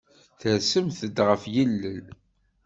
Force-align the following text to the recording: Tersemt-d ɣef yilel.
Tersemt-d 0.39 1.17
ɣef 1.27 1.43
yilel. 1.53 2.05